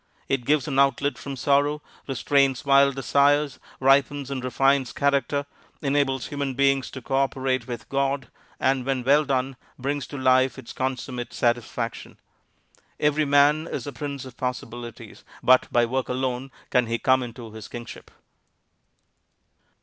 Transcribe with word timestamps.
It 0.27 0.45
gives 0.45 0.67
an 0.67 0.79
outlet 0.79 1.19
from 1.19 1.35
sorrow, 1.35 1.79
restrains 2.07 2.65
wild 2.65 2.95
desires, 2.95 3.59
ripens 3.79 4.31
and 4.31 4.43
refines 4.43 4.93
character, 4.93 5.45
enables 5.83 6.29
human 6.29 6.55
beings 6.55 6.89
to 6.89 7.03
cooperate 7.03 7.67
with 7.67 7.87
God, 7.87 8.31
and 8.59 8.83
when 8.83 9.03
well 9.03 9.23
done, 9.25 9.57
brings 9.77 10.07
to 10.07 10.17
life 10.17 10.57
its 10.57 10.73
consummate 10.73 11.33
satisfaction. 11.33 12.17
Every 12.99 13.25
man 13.25 13.67
is 13.71 13.85
a 13.85 13.93
Prince 13.93 14.25
of 14.25 14.37
Possibilities, 14.37 15.23
but 15.43 15.71
by 15.71 15.85
work 15.85 16.09
alone 16.09 16.49
can 16.71 16.87
he 16.87 16.97
come 16.97 17.21
into 17.21 17.51
his 17.51 17.67
Kingship. 17.67 18.09